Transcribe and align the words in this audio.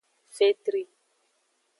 Fetri. 0.37 0.81